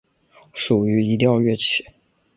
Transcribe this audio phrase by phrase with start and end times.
[0.55, 1.85] 属于移调乐器。